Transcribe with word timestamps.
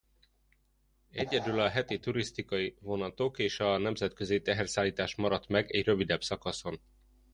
Egyedül 1.11 1.59
a 1.59 1.69
heti 1.69 1.99
turisztikai 1.99 2.75
vonatok 2.79 3.39
és 3.39 3.59
a 3.59 3.77
nemzetközi 3.77 4.41
teherszállítás 4.41 5.15
maradt 5.15 5.47
meg 5.47 5.71
egy 5.71 5.85
rövidebb 5.85 6.23
szakaszon. 6.23 6.79